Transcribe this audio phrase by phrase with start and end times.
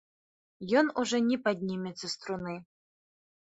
[0.79, 2.57] Ён ужо не паднімецца з труны.